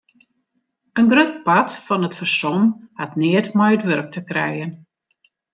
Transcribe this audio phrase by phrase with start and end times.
[0.99, 2.63] In grut part fan it fersom
[2.99, 4.71] hat neat mei it wurk te krijen.